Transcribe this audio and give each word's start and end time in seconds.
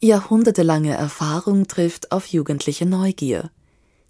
Jahrhundertelange 0.00 0.94
Erfahrung 0.94 1.66
trifft 1.66 2.12
auf 2.12 2.26
jugendliche 2.26 2.86
Neugier. 2.86 3.50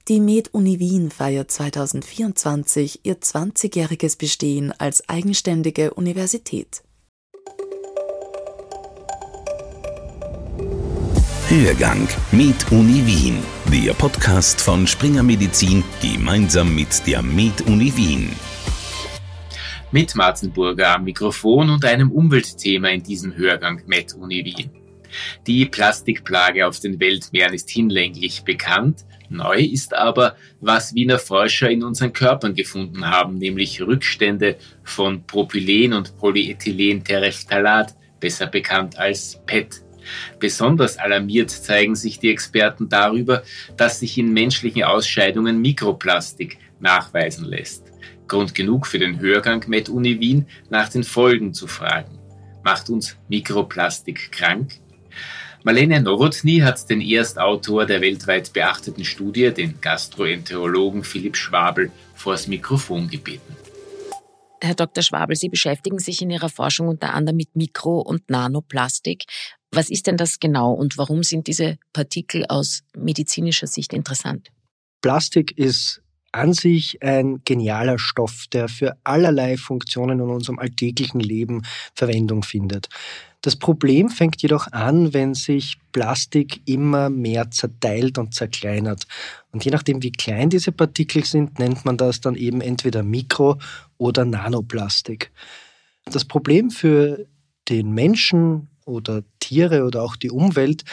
Die 0.08 0.20
Med-Uni 0.20 0.78
Wien 0.78 1.10
feiert 1.10 1.50
2024 1.50 3.00
ihr 3.04 3.16
20-jähriges 3.16 4.18
Bestehen 4.18 4.74
als 4.78 5.08
eigenständige 5.08 5.94
Universität. 5.94 6.82
Hörgang 11.48 12.06
Med 12.32 12.70
Uni 12.70 13.06
Wien, 13.06 13.38
der 13.72 13.94
Podcast 13.94 14.60
von 14.60 14.86
Springer 14.86 15.22
Medizin 15.22 15.82
gemeinsam 16.02 16.74
mit 16.74 17.06
der 17.06 17.22
Med 17.22 17.62
Uni 17.62 17.96
Wien. 17.96 18.28
Mit 19.90 20.14
Marzenburger 20.14 20.96
am 20.96 21.04
Mikrofon 21.04 21.70
und 21.70 21.82
einem 21.86 22.12
Umweltthema 22.12 22.88
in 22.88 23.02
diesem 23.02 23.34
Hörgang 23.34 23.80
Med 23.86 24.12
Uni 24.12 24.44
Wien. 24.44 24.77
Die 25.46 25.66
Plastikplage 25.66 26.66
auf 26.66 26.80
den 26.80 27.00
Weltmeeren 27.00 27.54
ist 27.54 27.70
hinlänglich 27.70 28.42
bekannt. 28.42 29.04
Neu 29.30 29.58
ist 29.58 29.94
aber, 29.94 30.36
was 30.60 30.94
Wiener 30.94 31.18
Forscher 31.18 31.70
in 31.70 31.82
unseren 31.82 32.12
Körpern 32.12 32.54
gefunden 32.54 33.06
haben, 33.06 33.36
nämlich 33.36 33.80
Rückstände 33.80 34.56
von 34.84 35.24
Propylen 35.26 35.92
und 35.92 36.16
Polyethylentereftalat, 36.18 37.94
besser 38.20 38.46
bekannt 38.46 38.98
als 38.98 39.40
PET. 39.46 39.82
Besonders 40.38 40.96
alarmiert 40.98 41.50
zeigen 41.50 41.94
sich 41.94 42.18
die 42.18 42.30
Experten 42.30 42.88
darüber, 42.88 43.42
dass 43.76 44.00
sich 44.00 44.16
in 44.16 44.32
menschlichen 44.32 44.84
Ausscheidungen 44.84 45.60
Mikroplastik 45.60 46.58
nachweisen 46.80 47.44
lässt. 47.44 47.92
Grund 48.26 48.54
genug 48.54 48.86
für 48.86 48.98
den 48.98 49.20
Hörgang 49.20 49.64
Med 49.68 49.88
Uni 49.88 50.20
Wien 50.20 50.46
nach 50.70 50.88
den 50.88 51.04
Folgen 51.04 51.54
zu 51.54 51.66
fragen. 51.66 52.18
Macht 52.62 52.90
uns 52.90 53.16
Mikroplastik 53.28 54.30
krank? 54.32 54.72
Marlene 55.64 56.00
Nowotny 56.00 56.58
hat 56.58 56.88
den 56.88 57.00
Erstautor 57.00 57.84
der 57.84 58.00
weltweit 58.00 58.52
beachteten 58.52 59.04
Studie, 59.04 59.52
den 59.52 59.80
Gastroenterologen 59.80 61.02
Philipp 61.02 61.36
Schwabel, 61.36 61.90
vors 62.14 62.46
Mikrofon 62.46 63.08
gebeten. 63.08 63.56
Herr 64.60 64.74
Dr. 64.74 65.02
Schwabel, 65.02 65.36
Sie 65.36 65.48
beschäftigen 65.48 65.98
sich 65.98 66.22
in 66.22 66.30
Ihrer 66.30 66.48
Forschung 66.48 66.88
unter 66.88 67.14
anderem 67.14 67.36
mit 67.36 67.54
Mikro- 67.54 68.00
und 68.00 68.28
Nanoplastik. 68.30 69.24
Was 69.70 69.90
ist 69.90 70.06
denn 70.06 70.16
das 70.16 70.40
genau 70.40 70.72
und 70.72 70.96
warum 70.96 71.22
sind 71.22 71.46
diese 71.46 71.76
Partikel 71.92 72.44
aus 72.48 72.82
medizinischer 72.96 73.66
Sicht 73.66 73.92
interessant? 73.92 74.48
Plastik 75.02 75.56
ist 75.56 76.02
an 76.32 76.52
sich 76.52 77.02
ein 77.02 77.42
genialer 77.44 77.98
Stoff, 77.98 78.46
der 78.52 78.68
für 78.68 78.96
allerlei 79.04 79.56
Funktionen 79.56 80.20
in 80.20 80.28
unserem 80.28 80.58
alltäglichen 80.58 81.20
Leben 81.20 81.62
Verwendung 81.94 82.42
findet. 82.42 82.88
Das 83.40 83.54
Problem 83.54 84.08
fängt 84.08 84.42
jedoch 84.42 84.66
an, 84.72 85.14
wenn 85.14 85.34
sich 85.34 85.78
Plastik 85.92 86.60
immer 86.64 87.08
mehr 87.08 87.50
zerteilt 87.50 88.18
und 88.18 88.34
zerkleinert. 88.34 89.06
Und 89.52 89.64
je 89.64 89.70
nachdem, 89.70 90.02
wie 90.02 90.10
klein 90.10 90.50
diese 90.50 90.72
Partikel 90.72 91.24
sind, 91.24 91.58
nennt 91.58 91.84
man 91.84 91.96
das 91.96 92.20
dann 92.20 92.34
eben 92.34 92.60
entweder 92.60 93.02
Mikro- 93.04 93.58
oder 93.96 94.24
Nanoplastik. 94.24 95.30
Das 96.06 96.24
Problem 96.24 96.70
für 96.70 97.26
den 97.68 97.92
Menschen 97.92 98.68
oder 98.84 99.22
Tiere 99.38 99.84
oder 99.84 100.02
auch 100.02 100.16
die 100.16 100.30
Umwelt 100.30 100.84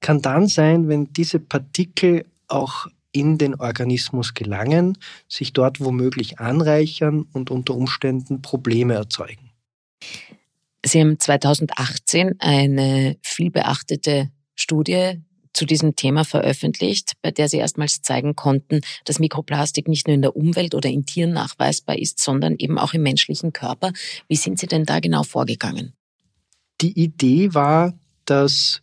kann 0.00 0.20
dann 0.20 0.46
sein, 0.46 0.88
wenn 0.88 1.12
diese 1.14 1.38
Partikel 1.40 2.26
auch 2.48 2.86
in 3.12 3.38
den 3.38 3.54
Organismus 3.54 4.34
gelangen, 4.34 4.98
sich 5.28 5.52
dort 5.52 5.80
womöglich 5.80 6.40
anreichern 6.40 7.26
und 7.32 7.50
unter 7.50 7.74
Umständen 7.74 8.42
Probleme 8.42 8.94
erzeugen. 8.94 9.50
Sie 10.84 11.00
haben 11.00 11.18
2018 11.18 12.36
eine 12.40 13.16
vielbeachtete 13.22 14.30
Studie 14.54 15.22
zu 15.54 15.64
diesem 15.64 15.96
Thema 15.96 16.24
veröffentlicht, 16.24 17.12
bei 17.22 17.30
der 17.30 17.48
Sie 17.48 17.58
erstmals 17.58 18.02
zeigen 18.02 18.34
konnten, 18.34 18.80
dass 19.04 19.20
Mikroplastik 19.20 19.88
nicht 19.88 20.06
nur 20.06 20.14
in 20.14 20.22
der 20.22 20.36
Umwelt 20.36 20.74
oder 20.74 20.90
in 20.90 21.06
Tieren 21.06 21.32
nachweisbar 21.32 21.98
ist, 21.98 22.18
sondern 22.18 22.56
eben 22.58 22.78
auch 22.78 22.92
im 22.92 23.02
menschlichen 23.02 23.52
Körper. 23.52 23.92
Wie 24.28 24.36
sind 24.36 24.58
Sie 24.58 24.66
denn 24.66 24.84
da 24.84 25.00
genau 25.00 25.22
vorgegangen? 25.22 25.94
Die 26.80 26.98
Idee 27.00 27.54
war, 27.54 27.94
dass 28.24 28.82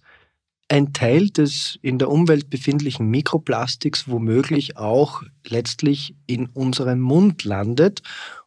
ein 0.70 0.94
Teil 0.94 1.30
des 1.30 1.78
in 1.82 2.00
der 2.00 2.10
Umwelt 2.10 2.50
befindlichen 2.50 3.08
Mikroplastiks 3.10 4.08
womöglich 4.08 4.78
auch 4.78 5.22
letztlich 5.46 6.16
in 6.28 6.48
unserem 6.48 7.02
Mund 7.02 7.44
landet 7.44 8.02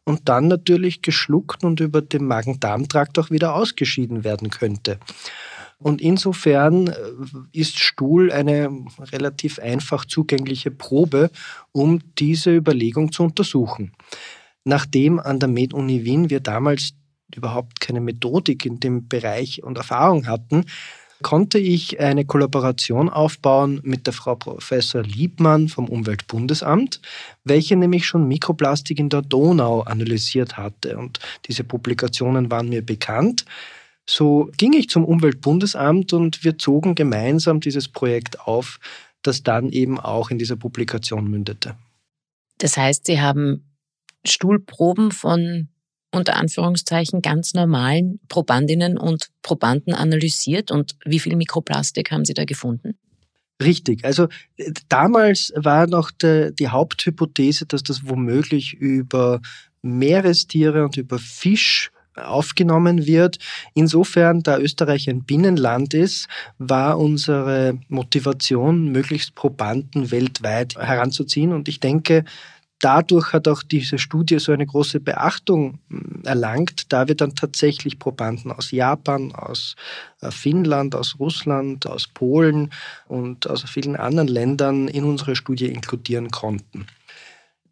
und 0.05 0.29
dann 0.29 0.47
natürlich 0.47 1.01
geschluckt 1.01 1.63
und 1.63 1.79
über 1.81 2.01
den 2.01 2.25
Magen-Darm-Trakt 2.25 3.19
auch 3.19 3.31
wieder 3.31 3.55
ausgeschieden 3.55 4.23
werden 4.23 4.49
könnte. 4.49 4.99
Und 5.77 5.99
insofern 6.01 6.87
äh, 6.87 6.93
ist 7.51 7.79
Stuhl 7.79 8.31
eine 8.31 8.69
relativ 8.99 9.59
einfach 9.59 10.05
zugängliche 10.05 10.71
Probe, 10.71 11.29
um 11.73 11.99
diese 12.17 12.55
Überlegung 12.55 13.11
zu 13.11 13.23
untersuchen. 13.23 13.91
Nachdem 14.63 15.19
an 15.19 15.39
der 15.39 15.49
Med-Uni 15.49 16.05
Wien 16.05 16.29
wir 16.29 16.39
damals 16.39 16.93
überhaupt 17.35 17.81
keine 17.81 17.99
Methodik 17.99 18.65
in 18.65 18.79
dem 18.79 19.07
Bereich 19.07 19.63
und 19.63 19.77
Erfahrung 19.77 20.27
hatten, 20.27 20.65
konnte 21.21 21.57
ich 21.57 21.99
eine 21.99 22.25
Kollaboration 22.25 23.09
aufbauen 23.09 23.79
mit 23.83 24.05
der 24.05 24.13
Frau 24.13 24.35
Professor 24.35 25.01
Liebmann 25.01 25.69
vom 25.69 25.87
Umweltbundesamt, 25.87 27.01
welche 27.43 27.75
nämlich 27.75 28.05
schon 28.05 28.27
Mikroplastik 28.27 28.99
in 28.99 29.09
der 29.09 29.21
Donau 29.21 29.81
analysiert 29.81 30.57
hatte. 30.57 30.97
Und 30.97 31.19
diese 31.47 31.63
Publikationen 31.63 32.51
waren 32.51 32.69
mir 32.69 32.85
bekannt. 32.85 33.45
So 34.05 34.51
ging 34.57 34.73
ich 34.73 34.89
zum 34.89 35.05
Umweltbundesamt 35.05 36.13
und 36.13 36.43
wir 36.43 36.57
zogen 36.57 36.95
gemeinsam 36.95 37.59
dieses 37.59 37.87
Projekt 37.87 38.41
auf, 38.41 38.79
das 39.23 39.41
dann 39.41 39.71
eben 39.71 39.99
auch 39.99 40.29
in 40.29 40.37
dieser 40.37 40.55
Publikation 40.55 41.29
mündete. 41.29 41.75
Das 42.59 42.77
heißt, 42.77 43.05
Sie 43.05 43.19
haben 43.19 43.63
Stuhlproben 44.23 45.11
von 45.11 45.69
unter 46.15 46.35
Anführungszeichen 46.35 47.21
ganz 47.21 47.53
normalen 47.53 48.19
Probandinnen 48.27 48.97
und 48.97 49.29
Probanden 49.41 49.93
analysiert 49.93 50.71
und 50.71 50.95
wie 51.05 51.19
viel 51.19 51.35
Mikroplastik 51.35 52.11
haben 52.11 52.25
Sie 52.25 52.33
da 52.33 52.45
gefunden? 52.45 52.97
Richtig. 53.61 54.03
Also 54.03 54.27
äh, 54.57 54.71
damals 54.89 55.53
war 55.55 55.87
noch 55.87 56.11
de, 56.11 56.51
die 56.51 56.67
Haupthypothese, 56.67 57.65
dass 57.65 57.83
das 57.83 58.07
womöglich 58.07 58.73
über 58.73 59.41
Meerestiere 59.81 60.83
und 60.83 60.97
über 60.97 61.19
Fisch 61.19 61.91
aufgenommen 62.15 63.05
wird. 63.05 63.37
Insofern, 63.73 64.41
da 64.41 64.57
Österreich 64.57 65.09
ein 65.09 65.23
Binnenland 65.23 65.93
ist, 65.93 66.27
war 66.57 66.97
unsere 66.97 67.77
Motivation, 67.87 68.91
möglichst 68.91 69.35
Probanden 69.35 70.11
weltweit 70.11 70.75
heranzuziehen. 70.75 71.51
Und 71.51 71.67
ich 71.67 71.79
denke, 71.79 72.23
dadurch 72.79 73.33
hat 73.33 73.47
auch 73.47 73.63
diese 73.63 73.97
Studie 73.97 74.39
so 74.39 74.51
eine 74.51 74.65
große 74.65 74.99
Beachtung 74.99 75.79
hm, 75.89 76.21
erlangt, 76.25 76.91
da 76.91 77.07
wir 77.07 77.15
dann 77.15 77.35
tatsächlich 77.35 77.99
Probanden 77.99 78.51
aus 78.51 78.71
Japan, 78.71 79.33
aus 79.33 79.75
äh, 80.21 80.31
Finnland, 80.31 80.95
aus 80.95 81.15
Russland, 81.19 81.87
aus 81.87 82.07
Polen 82.07 82.71
und 83.07 83.49
aus 83.49 83.63
vielen 83.63 83.95
anderen 83.95 84.27
Ländern 84.27 84.87
in 84.87 85.03
unsere 85.03 85.35
Studie 85.35 85.67
inkludieren 85.67 86.31
konnten. 86.31 86.85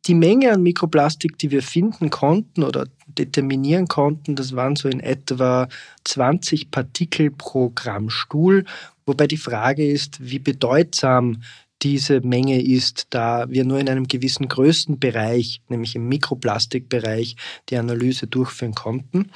Die 0.05 0.15
Menge 0.15 0.51
an 0.51 0.63
Mikroplastik, 0.63 1.37
die 1.37 1.49
wir 1.49 1.63
finden 1.63 2.09
konnten 2.09 2.63
oder 2.63 2.87
determinieren 3.07 3.87
konnten, 3.87 4.35
das 4.35 4.53
waren 4.53 4.75
so 4.75 4.89
in 4.89 4.99
etwa 4.99 5.69
20 6.03 6.71
Partikel 6.71 7.31
pro 7.31 7.69
Gramm 7.69 8.09
Stuhl, 8.09 8.65
wobei 9.05 9.27
die 9.27 9.37
Frage 9.37 9.89
ist, 9.89 10.17
wie 10.19 10.39
bedeutsam 10.39 11.41
diese 11.83 12.21
Menge 12.21 12.61
ist, 12.61 13.07
da 13.09 13.49
wir 13.49 13.65
nur 13.65 13.79
in 13.79 13.89
einem 13.89 14.07
gewissen 14.07 14.47
Größenbereich, 14.47 15.61
nämlich 15.67 15.95
im 15.95 16.07
Mikroplastikbereich, 16.07 17.35
die 17.69 17.77
Analyse 17.77 18.27
durchführen 18.27 18.73
konnten 18.73 19.31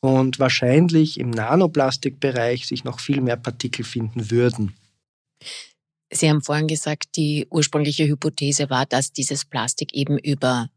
und 0.00 0.38
wahrscheinlich 0.38 1.18
im 1.18 1.30
Nanoplastikbereich 1.30 2.66
sich 2.66 2.84
noch 2.84 3.00
viel 3.00 3.20
mehr 3.20 3.36
Partikel 3.36 3.84
finden 3.84 4.30
würden. 4.30 4.74
Sie 6.10 6.30
haben 6.30 6.42
vorhin 6.42 6.68
gesagt, 6.68 7.16
die 7.16 7.46
ursprüngliche 7.50 8.06
Hypothese 8.06 8.70
war, 8.70 8.86
dass 8.86 9.12
dieses 9.12 9.44
Plastik 9.44 9.92
eben 9.92 10.18
über 10.18 10.70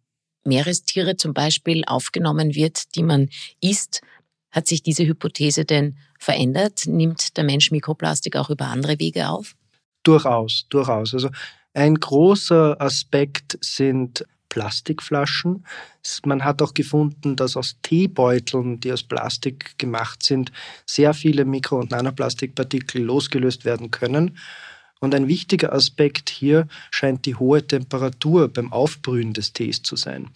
Meerestiere 0.44 1.16
zum 1.18 1.34
Beispiel 1.34 1.84
aufgenommen 1.86 2.56
wird, 2.56 2.96
die 2.96 3.04
man 3.04 3.30
isst. 3.62 4.02
Hat 4.50 4.68
sich 4.68 4.82
diese 4.84 5.06
Hypothese 5.06 5.64
denn 5.64 5.98
verändert? 6.20 6.88
Nimmt 6.88 7.38
der 7.38 7.44
Mensch 7.44 7.72
Mikroplastik 7.72 8.36
auch 8.36 8.50
über 8.50 8.66
andere 8.66 9.00
Wege 9.00 9.30
auf? 9.30 9.56
Durchaus, 10.04 10.66
durchaus. 10.70 11.14
Also 11.14 11.30
ein 11.74 11.96
großer 11.96 12.80
Aspekt 12.80 13.58
sind 13.62 14.26
Plastikflaschen. 14.50 15.66
Man 16.26 16.44
hat 16.44 16.62
auch 16.62 16.74
gefunden, 16.74 17.38
dass 17.38 17.56
aus 17.56 17.78
Teebeuteln, 17.84 18.82
die 18.82 18.92
aus 18.92 19.04
Plastik 19.04 19.78
gemacht 19.78 20.24
sind, 20.24 20.52
sehr 20.86 21.14
viele 21.14 21.46
Mikro- 21.46 21.80
und 21.80 21.92
Nanoplastikpartikel 21.92 23.02
losgelöst 23.02 23.64
werden 23.64 23.92
können. 23.92 24.38
Und 25.00 25.16
ein 25.16 25.30
wichtiger 25.30 25.72
Aspekt 25.72 26.30
hier 26.30 26.68
scheint 26.92 27.26
die 27.26 27.36
hohe 27.36 27.66
Temperatur 27.66 28.50
beim 28.50 28.74
Aufbrühen 28.74 29.34
des 29.34 29.54
Tees 29.54 29.82
zu 29.82 29.96
sein. 29.96 30.30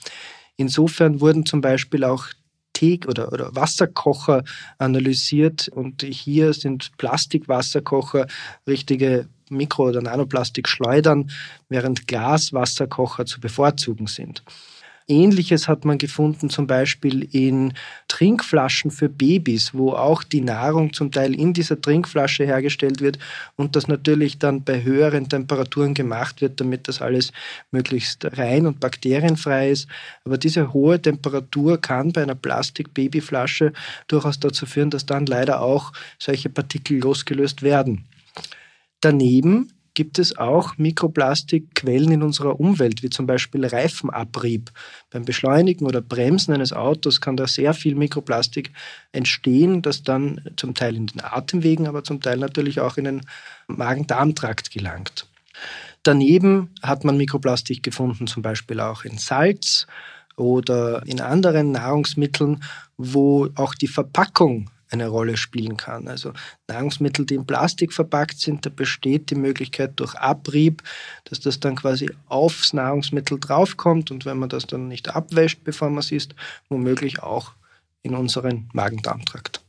Insofern 0.56 1.20
wurden 1.20 1.46
zum 1.46 1.60
Beispiel 1.60 2.06
auch 2.06 2.28
Tee 2.75 3.00
oder, 3.07 3.31
oder 3.31 3.56
Wasserkocher 3.56 4.44
analysiert 4.77 5.68
und 5.69 6.04
hier 6.04 6.54
sind 6.54 6.92
Plastikwasserkocher 6.98 8.27
richtige 8.68 9.27
Mikro- 9.50 9.89
oder 9.89 10.01
Nanoplastikschleudern, 10.01 11.31
während 11.69 12.07
Glaswasserkocher 12.07 13.25
zu 13.25 13.39
bevorzugen 13.39 14.07
sind. 14.07 14.44
Ähnliches 15.07 15.68
hat 15.68 15.86
man 15.86 16.00
gefunden 16.00 16.50
zum 16.50 16.66
Beispiel 16.66 17.28
in 17.31 17.74
Trinkflaschen 18.07 18.90
für 18.90 19.07
Babys, 19.07 19.74
wo 19.75 19.92
auch 19.92 20.24
die 20.24 20.42
Nahrung 20.42 20.94
zum 20.94 21.12
Teil 21.12 21.36
in 21.36 21.54
dieser 21.54 21.80
Trinkflasche 21.80 22.44
hergestellt 22.46 23.02
wird 23.02 23.19
und 23.56 23.75
das 23.75 23.88
natürlich 23.88 24.40
dann 24.40 24.63
bei 24.63 24.81
höheren 24.81 25.30
Temperaturen 25.30 25.94
gemacht 25.94 26.42
wird, 26.42 26.60
damit 26.60 26.88
das 26.88 27.04
alles 27.04 27.31
möglichst 27.69 28.25
rein 28.38 28.66
und 28.66 28.80
bakterienfrei 28.80 29.69
ist. 29.69 29.88
Aber 30.24 30.40
diese 30.40 30.74
hohe 30.74 31.00
Temperatur 31.00 31.80
kann 31.80 32.12
bei 32.12 32.24
einer 32.24 32.34
Plastik-Babyflasche 32.34 33.74
durchaus 34.08 34.40
dazu 34.40 34.66
führen, 34.66 34.90
dass 34.90 35.06
dann 35.06 35.28
leider 35.28 35.62
auch 35.62 35.94
solche 36.18 36.50
Partikel 36.50 37.00
losgelöst 37.00 37.62
werden. 37.62 38.06
Daneben 39.01 39.72
gibt 39.96 40.20
es 40.20 40.38
auch 40.38 40.78
Mikroplastikquellen 40.78 42.12
in 42.12 42.22
unserer 42.22 42.60
Umwelt, 42.60 43.02
wie 43.02 43.10
zum 43.10 43.26
Beispiel 43.26 43.66
Reifenabrieb. 43.66 44.72
Beim 45.10 45.26
Beschleunigen 45.26 45.88
oder 45.88 46.02
Bremsen 46.02 46.54
eines 46.54 46.74
Autos 46.74 47.22
kann 47.22 47.38
da 47.38 47.48
sehr 47.48 47.74
viel 47.74 47.96
Mikroplastik 47.96 48.72
entstehen, 49.12 49.82
das 49.82 50.04
dann 50.04 50.42
zum 50.58 50.76
Teil 50.76 50.96
in 50.96 51.08
den 51.08 51.22
Atemwegen, 51.22 51.88
aber 51.88 52.04
zum 52.04 52.22
Teil 52.22 52.38
natürlich 52.38 52.80
auch 52.80 52.98
in 52.98 53.06
den 53.06 53.22
Magen-Darm-Trakt 53.68 54.70
gelangt. 54.70 55.28
Daneben 56.04 56.70
hat 56.84 57.04
man 57.04 57.18
Mikroplastik 57.18 57.82
gefunden, 57.82 58.28
zum 58.28 58.44
Beispiel 58.44 58.80
auch 58.80 59.06
in 59.06 59.18
Salz 59.18 59.88
oder 60.36 61.02
in 61.08 61.22
anderen 61.22 61.72
Nahrungsmitteln, 61.72 62.64
wo 62.98 63.48
auch 63.56 63.74
die 63.74 63.88
Verpackung 63.88 64.70
eine 64.90 65.08
Rolle 65.08 65.38
spielen 65.38 65.78
kann. 65.78 66.08
Also 66.08 66.34
Nahrungsmittel, 66.68 67.26
die 67.26 67.36
in 67.36 67.46
Plastik 67.46 67.94
verpackt 67.94 68.40
sind, 68.40 68.66
da 68.66 68.70
besteht 68.70 69.30
die 69.30 69.36
Möglichkeit 69.36 69.94
durch 70.00 70.16
Abrieb, 70.16 70.84
dass 71.26 71.40
das 71.40 71.60
dann 71.60 71.76
quasi 71.76 72.10
aufs 72.28 72.74
Nahrungsmittel 72.74 73.40
draufkommt 73.40 74.12
und 74.12 74.26
wenn 74.26 74.38
man 74.38 74.50
das 74.50 74.68
dann 74.68 74.88
nicht 74.88 75.16
abwäscht, 75.16 75.64
bevor 75.64 75.90
man 75.90 76.00
es 76.00 76.12
isst, 76.12 76.36
womöglich 76.70 77.22
auch 77.24 77.54
in 78.04 78.16
unseren 78.16 78.70
Magen-Darm-Trakt. 78.74 79.62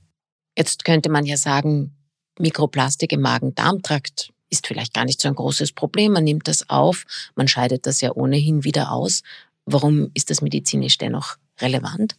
Jetzt 0.57 0.85
könnte 0.85 1.09
man 1.09 1.25
ja 1.25 1.37
sagen, 1.37 1.95
Mikroplastik 2.39 3.13
im 3.13 3.23
Magen-Darm-Trakt 3.23 4.33
ist 4.51 4.67
vielleicht 4.67 4.95
gar 4.95 5.05
nicht 5.05 5.21
so 5.21 5.29
ein 5.29 5.35
großes 5.35 5.73
Problem. 5.73 6.13
Man 6.13 6.25
nimmt 6.25 6.49
das 6.49 6.69
auf, 6.69 7.05
man 7.35 7.49
scheidet 7.49 7.87
das 7.87 8.01
ja 8.01 8.13
ohnehin 8.13 8.65
wieder 8.65 8.93
aus. 8.93 9.23
Warum 9.65 10.11
ist 10.15 10.31
das 10.31 10.43
medizinisch 10.43 10.99
dennoch 10.99 11.37
relevant? 11.61 12.17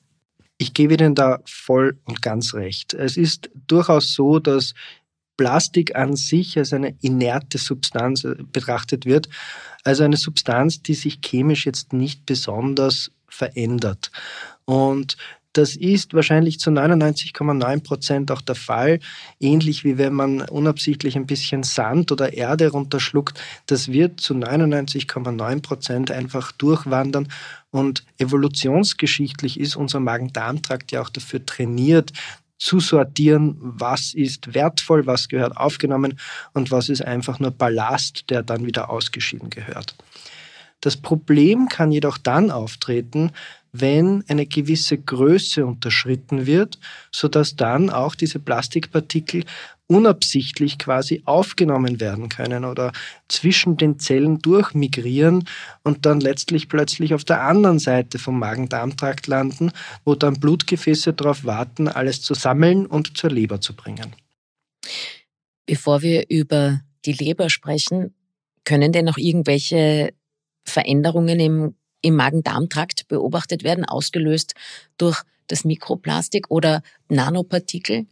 Ich 0.57 0.73
gebe 0.73 0.95
Ihnen 0.95 1.15
da 1.15 1.39
voll 1.45 1.99
und 2.05 2.21
ganz 2.21 2.53
recht. 2.53 2.93
Es 2.93 3.15
ist 3.17 3.49
durchaus 3.67 4.13
so, 4.13 4.39
dass 4.39 4.73
Plastik 5.37 5.95
an 5.95 6.15
sich 6.15 6.57
als 6.57 6.73
eine 6.73 6.95
inerte 7.01 7.59
Substanz 7.59 8.23
äh, 8.23 8.35
betrachtet 8.51 9.05
wird, 9.05 9.29
also 9.83 10.03
eine 10.03 10.17
Substanz, 10.17 10.81
die 10.81 10.95
sich 10.95 11.19
chemisch 11.23 11.65
jetzt 11.65 11.93
nicht 11.93 12.25
besonders 12.25 13.11
verändert. 13.29 14.11
Und 14.65 15.15
das 15.57 15.75
ist 15.75 16.13
wahrscheinlich 16.13 16.59
zu 16.59 16.69
99,9 16.69 17.83
Prozent 17.83 18.31
auch 18.31 18.41
der 18.41 18.55
Fall. 18.55 18.99
Ähnlich 19.39 19.83
wie 19.83 19.97
wenn 19.97 20.13
man 20.13 20.41
unabsichtlich 20.41 21.15
ein 21.15 21.25
bisschen 21.25 21.63
Sand 21.63 22.11
oder 22.11 22.33
Erde 22.33 22.69
runterschluckt. 22.69 23.39
Das 23.65 23.91
wird 23.91 24.19
zu 24.19 24.35
99,9 24.35 25.61
Prozent 25.61 26.11
einfach 26.11 26.51
durchwandern. 26.51 27.27
Und 27.71 28.05
evolutionsgeschichtlich 28.19 29.59
ist 29.59 29.75
unser 29.75 29.99
Magen-Darm-Trakt 29.99 30.91
ja 30.91 31.01
auch 31.01 31.09
dafür 31.09 31.43
trainiert, 31.45 32.13
zu 32.59 32.79
sortieren, 32.79 33.55
was 33.59 34.13
ist 34.13 34.53
wertvoll, 34.53 35.05
was 35.05 35.27
gehört 35.27 35.57
aufgenommen 35.57 36.19
und 36.53 36.71
was 36.71 36.89
ist 36.89 37.03
einfach 37.03 37.39
nur 37.39 37.51
Ballast, 37.51 38.29
der 38.29 38.41
dann 38.43 38.65
wieder 38.65 38.89
ausgeschieden 38.89 39.49
gehört. 39.49 39.95
Das 40.81 40.97
Problem 40.97 41.67
kann 41.67 41.91
jedoch 41.91 42.17
dann 42.17 42.51
auftreten, 42.51 43.31
wenn 43.79 44.23
eine 44.27 44.45
gewisse 44.45 44.97
Größe 44.97 45.65
unterschritten 45.65 46.45
wird, 46.45 46.79
sodass 47.11 47.55
dann 47.55 47.89
auch 47.89 48.15
diese 48.15 48.39
Plastikpartikel 48.39 49.43
unabsichtlich 49.87 50.77
quasi 50.77 51.21
aufgenommen 51.25 51.99
werden 51.99 52.29
können 52.29 52.65
oder 52.65 52.91
zwischen 53.29 53.77
den 53.77 53.99
Zellen 53.99 54.39
durchmigrieren 54.39 55.47
und 55.83 56.05
dann 56.05 56.19
letztlich 56.19 56.67
plötzlich 56.67 57.13
auf 57.13 57.23
der 57.23 57.41
anderen 57.43 57.79
Seite 57.79 58.19
vom 58.19 58.37
Magen-Darm-Trakt 58.37 59.27
landen, 59.27 59.71
wo 60.03 60.15
dann 60.15 60.39
Blutgefäße 60.39 61.13
darauf 61.13 61.45
warten, 61.45 61.87
alles 61.87 62.21
zu 62.21 62.33
sammeln 62.33 62.85
und 62.85 63.17
zur 63.17 63.31
Leber 63.31 63.61
zu 63.61 63.75
bringen. 63.75 64.15
Bevor 65.65 66.01
wir 66.01 66.29
über 66.29 66.81
die 67.05 67.13
Leber 67.13 67.49
sprechen, 67.49 68.13
können 68.65 68.91
denn 68.91 69.05
noch 69.05 69.17
irgendwelche 69.17 70.13
Veränderungen 70.65 71.39
im 71.39 71.75
im 72.07 72.15
Magen-Darm-Trakt 72.15 73.07
beobachtet 73.07 73.63
werden, 73.63 73.85
ausgelöst 73.85 74.53
durch 74.97 75.21
das 75.47 75.63
Mikroplastik 75.63 76.49
oder 76.49 76.81
Nanopartikel 77.09 78.05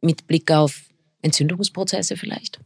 mit 0.00 0.26
Blick 0.26 0.50
auf 0.50 0.82
Entzündungsprozesse 1.22 2.16
vielleicht? 2.16 2.60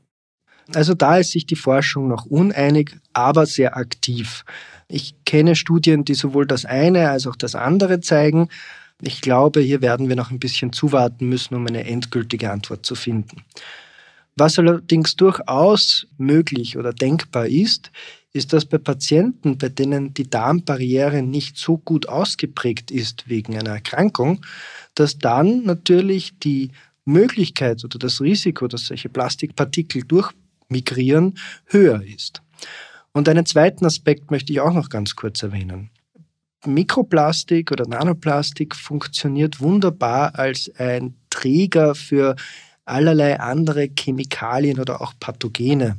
Also 0.75 0.95
da 0.95 1.17
ist 1.17 1.31
sich 1.31 1.47
die 1.47 1.57
Forschung 1.57 2.09
noch 2.09 2.27
uneinig, 2.27 2.97
aber 3.13 3.47
sehr 3.47 3.77
aktiv. 3.77 4.45
Ich 4.89 5.15
kenne 5.25 5.57
Studien, 5.57 6.05
die 6.05 6.15
sowohl 6.15 6.47
das 6.47 6.65
eine 6.65 7.11
als 7.11 7.27
auch 7.27 7.37
das 7.37 7.55
andere 7.55 8.01
zeigen. 8.01 8.49
Ich 9.01 9.21
glaube, 9.21 9.61
hier 9.61 9.81
werden 9.81 10.09
wir 10.09 10.17
noch 10.17 10.31
ein 10.31 10.41
bisschen 10.41 10.73
zuwarten 10.73 11.29
müssen, 11.29 11.55
um 11.55 11.67
eine 11.67 11.87
endgültige 11.87 12.51
Antwort 12.51 12.85
zu 12.85 12.95
finden. 12.95 13.45
Was 14.37 14.59
allerdings 14.59 15.17
durchaus 15.17 16.07
möglich 16.17 16.77
oder 16.77 16.93
denkbar 16.93 17.47
ist, 17.47 17.91
ist, 18.33 18.53
dass 18.53 18.67
bei 18.67 18.79
Patienten, 18.79 19.59
bei 19.59 19.69
denen 19.69 20.15
die 20.15 20.29
Darmbarriere 20.29 21.23
nicht 21.23 21.57
so 21.57 21.79
gut 21.79 22.09
ausgeprägt 22.09 22.91
ist 22.91 23.29
wegen 23.29 23.57
einer 23.57 23.71
Erkrankung, 23.71 24.45
dass 24.95 25.19
dann 25.19 25.65
natürlich 25.65 26.39
die 26.39 26.71
Möglichkeit 27.05 27.85
oder 27.85 27.99
das 27.99 28.21
Risiko, 28.21 28.69
dass 28.69 28.87
solche 28.87 29.09
Plastikpartikel 29.09 30.03
durchmigrieren, 30.03 31.39
höher 31.67 32.03
ist. 32.03 32.43
Und 33.13 33.29
einen 33.29 33.47
zweiten 33.47 33.87
Aspekt 33.87 34.31
möchte 34.31 34.53
ich 34.53 34.61
auch 34.61 34.75
noch 34.75 34.91
ganz 34.91 35.17
kurz 35.17 35.43
erwähnen. 35.43 35.91
Mikroplastik 36.67 37.73
oder 37.73 37.87
Nanoplastik 37.87 38.75
funktioniert 38.75 39.61
wunderbar 39.61 40.39
als 40.39 40.71
ein 40.77 41.15
Träger 41.31 41.95
für 41.95 42.37
allerlei 42.85 43.39
andere 43.39 43.89
Chemikalien 43.97 44.81
oder 44.81 45.01
auch 45.01 45.15
Pathogene. 45.19 45.99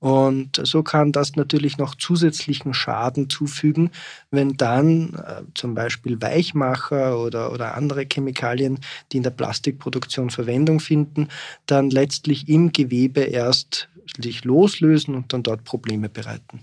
Und 0.00 0.60
so 0.62 0.82
kann 0.84 1.10
das 1.10 1.34
natürlich 1.34 1.76
noch 1.76 1.96
zusätzlichen 1.96 2.72
Schaden 2.72 3.28
zufügen, 3.28 3.90
wenn 4.30 4.56
dann 4.56 5.14
äh, 5.14 5.42
zum 5.54 5.74
Beispiel 5.74 6.22
Weichmacher 6.22 7.18
oder, 7.18 7.52
oder 7.52 7.74
andere 7.74 8.06
Chemikalien, 8.06 8.78
die 9.10 9.16
in 9.16 9.22
der 9.24 9.30
Plastikproduktion 9.30 10.30
Verwendung 10.30 10.78
finden, 10.78 11.28
dann 11.66 11.90
letztlich 11.90 12.48
im 12.48 12.72
Gewebe 12.72 13.22
erst 13.22 13.88
sich 14.22 14.44
loslösen 14.44 15.14
und 15.14 15.32
dann 15.32 15.42
dort 15.42 15.64
Probleme 15.64 16.08
bereiten. 16.08 16.62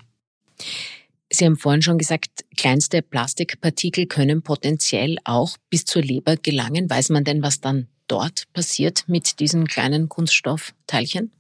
Sie 1.30 1.46
haben 1.46 1.58
vorhin 1.58 1.82
schon 1.82 1.98
gesagt, 1.98 2.46
kleinste 2.56 3.02
Plastikpartikel 3.02 4.06
können 4.06 4.42
potenziell 4.42 5.18
auch 5.26 5.58
bis 5.70 5.84
zur 5.84 6.02
Leber 6.02 6.38
gelangen. 6.38 6.90
Weiß 6.90 7.10
man 7.10 7.26
denn, 7.26 7.42
was 7.42 7.60
dann 7.60 7.88
dort 8.08 8.46
passiert 8.54 9.04
mit 9.08 9.40
diesen 9.40 9.68
kleinen 9.68 10.08
Kunststoffteilchen? 10.08 11.32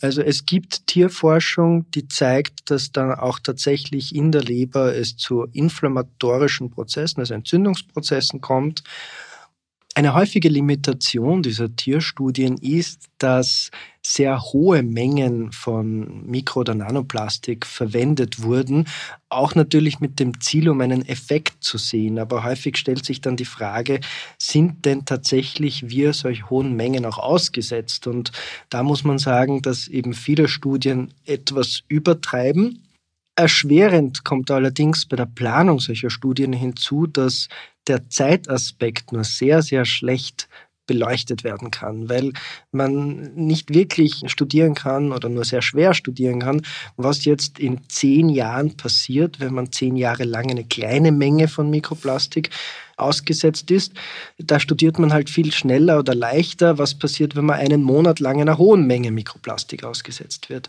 Also 0.00 0.22
es 0.22 0.46
gibt 0.46 0.86
Tierforschung, 0.86 1.90
die 1.92 2.08
zeigt, 2.08 2.70
dass 2.70 2.92
dann 2.92 3.12
auch 3.12 3.38
tatsächlich 3.38 4.14
in 4.14 4.32
der 4.32 4.42
Leber 4.42 4.94
es 4.94 5.16
zu 5.16 5.46
inflammatorischen 5.52 6.70
Prozessen, 6.70 7.20
also 7.20 7.34
Entzündungsprozessen 7.34 8.40
kommt. 8.40 8.82
Eine 9.94 10.14
häufige 10.14 10.48
Limitation 10.48 11.42
dieser 11.42 11.76
Tierstudien 11.76 12.56
ist, 12.56 13.10
dass 13.18 13.70
sehr 14.00 14.40
hohe 14.40 14.82
Mengen 14.82 15.52
von 15.52 16.24
Mikro- 16.26 16.60
oder 16.60 16.74
Nanoplastik 16.74 17.66
verwendet 17.66 18.42
wurden, 18.42 18.86
auch 19.28 19.54
natürlich 19.54 20.00
mit 20.00 20.18
dem 20.18 20.40
Ziel, 20.40 20.70
um 20.70 20.80
einen 20.80 21.06
Effekt 21.06 21.62
zu 21.62 21.76
sehen. 21.76 22.18
Aber 22.18 22.42
häufig 22.42 22.78
stellt 22.78 23.04
sich 23.04 23.20
dann 23.20 23.36
die 23.36 23.44
Frage, 23.44 24.00
sind 24.38 24.86
denn 24.86 25.04
tatsächlich 25.04 25.90
wir 25.90 26.14
solch 26.14 26.48
hohen 26.48 26.74
Mengen 26.74 27.04
auch 27.04 27.18
ausgesetzt? 27.18 28.06
Und 28.06 28.32
da 28.70 28.82
muss 28.82 29.04
man 29.04 29.18
sagen, 29.18 29.60
dass 29.60 29.88
eben 29.88 30.14
viele 30.14 30.48
Studien 30.48 31.12
etwas 31.26 31.82
übertreiben. 31.88 32.82
Erschwerend 33.34 34.24
kommt 34.24 34.50
allerdings 34.50 35.06
bei 35.06 35.16
der 35.16 35.26
Planung 35.26 35.80
solcher 35.80 36.10
Studien 36.10 36.52
hinzu, 36.52 37.06
dass 37.06 37.48
der 37.86 38.08
Zeitaspekt 38.08 39.12
nur 39.12 39.24
sehr, 39.24 39.62
sehr 39.62 39.84
schlecht 39.84 40.48
beleuchtet 40.86 41.44
werden 41.44 41.70
kann, 41.70 42.08
weil 42.08 42.32
man 42.70 43.34
nicht 43.34 43.72
wirklich 43.72 44.22
studieren 44.26 44.74
kann 44.74 45.12
oder 45.12 45.28
nur 45.28 45.44
sehr 45.44 45.62
schwer 45.62 45.94
studieren 45.94 46.40
kann, 46.40 46.62
was 46.96 47.24
jetzt 47.24 47.58
in 47.58 47.80
zehn 47.88 48.28
Jahren 48.28 48.76
passiert, 48.76 49.40
wenn 49.40 49.54
man 49.54 49.72
zehn 49.72 49.96
Jahre 49.96 50.24
lang 50.24 50.50
eine 50.50 50.64
kleine 50.64 51.12
Menge 51.12 51.48
von 51.48 51.70
Mikroplastik 51.70 52.50
ausgesetzt 52.96 53.70
ist. 53.70 53.92
Da 54.38 54.60
studiert 54.60 54.98
man 54.98 55.12
halt 55.12 55.30
viel 55.30 55.52
schneller 55.52 55.98
oder 55.98 56.14
leichter, 56.14 56.78
was 56.78 56.94
passiert, 56.94 57.36
wenn 57.36 57.46
man 57.46 57.58
einen 57.58 57.82
Monat 57.82 58.20
lang 58.20 58.40
einer 58.40 58.58
hohen 58.58 58.86
Menge 58.86 59.10
Mikroplastik 59.10 59.84
ausgesetzt 59.84 60.50
wird. 60.50 60.68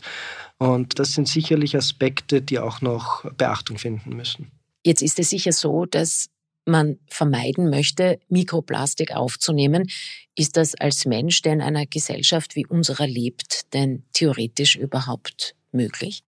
Und 0.57 0.99
das 0.99 1.13
sind 1.13 1.27
sicherlich 1.27 1.75
Aspekte, 1.75 2.41
die 2.41 2.59
auch 2.59 2.81
noch 2.81 3.29
Beachtung 3.33 3.77
finden 3.77 4.15
müssen. 4.15 4.51
Jetzt 4.85 5.01
ist 5.01 5.19
es 5.19 5.29
sicher 5.29 5.53
so, 5.53 5.85
dass 5.85 6.29
man 6.65 6.99
vermeiden 7.07 7.69
möchte, 7.69 8.19
Mikroplastik 8.29 9.15
aufzunehmen. 9.15 9.89
Ist 10.35 10.57
das 10.57 10.75
als 10.75 11.05
Mensch, 11.05 11.41
der 11.41 11.53
in 11.53 11.61
einer 11.61 11.85
Gesellschaft 11.85 12.55
wie 12.55 12.65
unserer 12.65 13.07
lebt, 13.07 13.73
denn 13.73 14.03
theoretisch 14.13 14.75
überhaupt 14.75 15.55
möglich? 15.71 16.23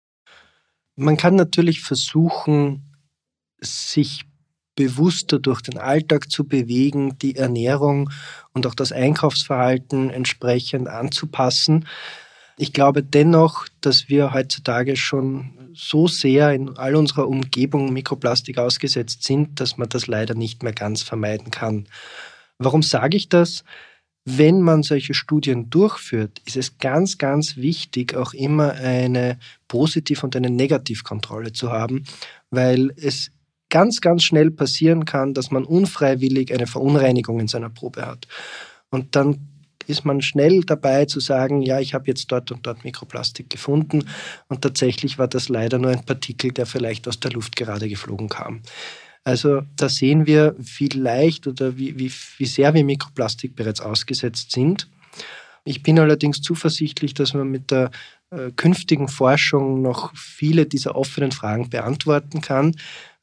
Man 0.96 1.16
kann 1.16 1.36
natürlich 1.36 1.80
versuchen, 1.80 2.82
sich 3.60 4.24
bewusster 4.74 5.38
durch 5.38 5.60
den 5.60 5.78
Alltag 5.78 6.30
zu 6.30 6.44
bewegen, 6.44 7.18
die 7.18 7.36
Ernährung 7.36 8.10
und 8.52 8.66
auch 8.66 8.74
das 8.74 8.92
Einkaufsverhalten 8.92 10.10
entsprechend 10.10 10.88
anzupassen. 10.88 11.86
Ich 12.56 12.72
glaube 12.72 13.02
dennoch, 13.02 13.66
dass 13.80 14.08
wir 14.08 14.32
heutzutage 14.32 14.96
schon 14.96 15.61
so 15.74 16.08
sehr 16.08 16.52
in 16.52 16.76
all 16.76 16.96
unserer 16.96 17.28
Umgebung 17.28 17.92
Mikroplastik 17.92 18.58
ausgesetzt 18.58 19.24
sind, 19.24 19.60
dass 19.60 19.76
man 19.76 19.88
das 19.88 20.06
leider 20.06 20.34
nicht 20.34 20.62
mehr 20.62 20.72
ganz 20.72 21.02
vermeiden 21.02 21.50
kann. 21.50 21.86
Warum 22.58 22.82
sage 22.82 23.16
ich 23.16 23.28
das? 23.28 23.64
Wenn 24.24 24.60
man 24.60 24.84
solche 24.84 25.14
Studien 25.14 25.68
durchführt, 25.68 26.40
ist 26.46 26.56
es 26.56 26.78
ganz, 26.78 27.18
ganz 27.18 27.56
wichtig, 27.56 28.14
auch 28.14 28.34
immer 28.34 28.72
eine 28.72 29.38
Positiv- 29.66 30.22
und 30.22 30.36
eine 30.36 30.50
Negativkontrolle 30.50 31.52
zu 31.52 31.72
haben, 31.72 32.04
weil 32.50 32.92
es 32.96 33.32
ganz, 33.68 34.00
ganz 34.00 34.22
schnell 34.22 34.50
passieren 34.50 35.06
kann, 35.06 35.34
dass 35.34 35.50
man 35.50 35.64
unfreiwillig 35.64 36.52
eine 36.52 36.66
Verunreinigung 36.66 37.40
in 37.40 37.48
seiner 37.48 37.70
Probe 37.70 38.06
hat. 38.06 38.28
Und 38.90 39.16
dann 39.16 39.51
ist 39.88 40.04
man 40.04 40.22
schnell 40.22 40.62
dabei 40.62 41.04
zu 41.06 41.20
sagen, 41.20 41.62
ja, 41.62 41.80
ich 41.80 41.94
habe 41.94 42.06
jetzt 42.06 42.30
dort 42.32 42.50
und 42.52 42.66
dort 42.66 42.84
Mikroplastik 42.84 43.50
gefunden 43.50 44.04
und 44.48 44.62
tatsächlich 44.62 45.18
war 45.18 45.28
das 45.28 45.48
leider 45.48 45.78
nur 45.78 45.90
ein 45.90 46.04
Partikel, 46.04 46.52
der 46.52 46.66
vielleicht 46.66 47.08
aus 47.08 47.20
der 47.20 47.32
Luft 47.32 47.56
gerade 47.56 47.88
geflogen 47.88 48.28
kam. 48.28 48.62
Also 49.24 49.62
da 49.76 49.88
sehen 49.88 50.26
wir, 50.26 50.56
wie 50.58 50.88
leicht 50.88 51.46
oder 51.46 51.76
wie, 51.76 51.98
wie, 51.98 52.12
wie 52.38 52.46
sehr 52.46 52.74
wir 52.74 52.84
Mikroplastik 52.84 53.54
bereits 53.54 53.80
ausgesetzt 53.80 54.50
sind. 54.52 54.88
Ich 55.64 55.82
bin 55.82 55.98
allerdings 55.98 56.42
zuversichtlich, 56.42 57.14
dass 57.14 57.34
man 57.34 57.48
mit 57.48 57.70
der 57.70 57.92
äh, 58.30 58.50
künftigen 58.50 59.08
Forschung 59.08 59.80
noch 59.80 60.12
viele 60.16 60.66
dieser 60.66 60.96
offenen 60.96 61.30
Fragen 61.30 61.70
beantworten 61.70 62.40
kann. 62.40 62.74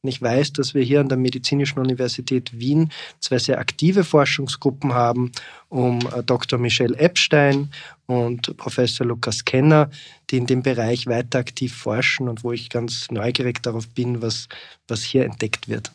Und 0.01 0.09
ich 0.09 0.21
weiß, 0.21 0.53
dass 0.53 0.73
wir 0.73 0.81
hier 0.81 1.01
an 1.01 1.09
der 1.09 1.17
Medizinischen 1.17 1.79
Universität 1.79 2.57
Wien 2.57 2.89
zwei 3.19 3.37
sehr 3.37 3.59
aktive 3.59 4.05
Forschungsgruppen 4.05 4.93
haben, 4.93 5.31
um 5.67 5.99
äh, 6.15 6.23
Dr. 6.23 6.57
Michelle 6.57 6.97
Epstein 6.97 7.69
und 8.05 8.55
Professor 8.55 9.05
Lukas 9.05 9.43
Kenner, 9.43 9.89
die 10.29 10.37
in 10.37 10.45
dem 10.45 10.63
Bereich 10.63 11.05
weiter 11.07 11.39
aktiv 11.39 11.75
forschen 11.75 12.29
und 12.29 12.45
wo 12.45 12.53
ich 12.53 12.69
ganz 12.69 13.11
neugierig 13.11 13.61
darauf 13.61 13.89
bin, 13.89 14.21
was, 14.21 14.47
was 14.87 15.03
hier 15.03 15.25
entdeckt 15.25 15.67
wird. 15.67 15.91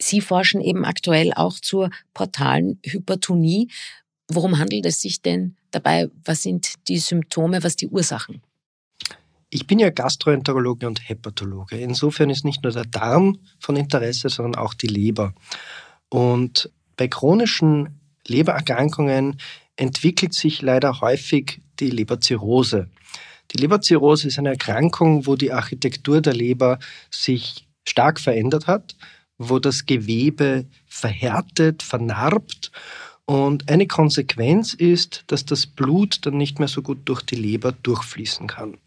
Sie 0.00 0.22
forschen 0.22 0.62
eben 0.62 0.86
aktuell 0.86 1.32
auch 1.34 1.60
zur 1.60 1.90
portalen 2.14 2.78
Hypertonie. 2.82 3.68
Worum 4.28 4.58
handelt 4.58 4.86
es 4.86 5.02
sich 5.02 5.20
denn 5.20 5.56
dabei? 5.70 6.08
Was 6.24 6.44
sind 6.44 6.74
die 6.88 6.98
Symptome, 6.98 7.62
was 7.62 7.76
die 7.76 7.88
Ursachen? 7.88 8.40
Ich 9.50 9.66
bin 9.66 9.80
ja 9.80 9.90
Gastroenterologe 9.90 10.86
und 10.86 11.08
Hepatologe. 11.08 11.76
Insofern 11.76 12.30
ist 12.30 12.44
nicht 12.44 12.62
nur 12.62 12.72
der 12.72 12.84
Darm 12.84 13.38
von 13.58 13.74
Interesse, 13.74 14.28
sondern 14.28 14.54
auch 14.54 14.74
die 14.74 14.86
Leber. 14.86 15.34
Und 16.08 16.70
bei 16.96 17.08
chronischen 17.08 18.00
Lebererkrankungen 18.28 19.40
entwickelt 19.74 20.34
sich 20.34 20.62
leider 20.62 21.00
häufig 21.00 21.60
die 21.80 21.90
Leberzirrhose. 21.90 22.88
Die 23.50 23.56
Leberzirrhose 23.56 24.28
ist 24.28 24.38
eine 24.38 24.50
Erkrankung, 24.50 25.26
wo 25.26 25.34
die 25.34 25.52
Architektur 25.52 26.20
der 26.20 26.34
Leber 26.34 26.78
sich 27.10 27.66
stark 27.84 28.20
verändert 28.20 28.68
hat, 28.68 28.94
wo 29.36 29.58
das 29.58 29.86
Gewebe 29.86 30.66
verhärtet, 30.86 31.82
vernarbt 31.82 32.70
und 33.24 33.68
eine 33.68 33.86
Konsequenz 33.86 34.74
ist, 34.74 35.24
dass 35.28 35.44
das 35.44 35.66
Blut 35.66 36.26
dann 36.26 36.36
nicht 36.36 36.58
mehr 36.58 36.68
so 36.68 36.82
gut 36.82 36.98
durch 37.06 37.22
die 37.22 37.36
Leber 37.36 37.72
durchfließen 37.72 38.46
kann. 38.46 38.78